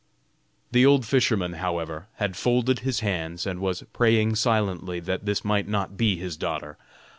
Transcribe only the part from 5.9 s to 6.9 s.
be his daughter.